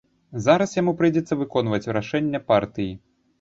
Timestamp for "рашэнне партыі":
1.99-2.91